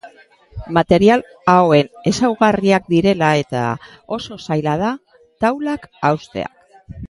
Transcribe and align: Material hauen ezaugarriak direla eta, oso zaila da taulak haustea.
Material 0.77 1.23
hauen 1.53 1.91
ezaugarriak 2.13 2.89
direla 2.95 3.31
eta, 3.43 3.61
oso 4.19 4.41
zaila 4.49 4.77
da 4.85 4.93
taulak 5.47 5.89
haustea. 6.11 6.53